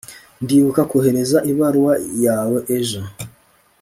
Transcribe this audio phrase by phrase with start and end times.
[0.43, 1.93] ndibuka kohereza ibaruwa
[2.25, 3.01] yawe ejo